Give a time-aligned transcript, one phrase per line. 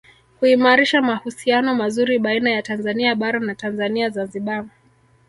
[0.39, 4.65] Kuimarisha mahusiano mazuri baina ya Tanzania Bara na Tanzania Zanzibar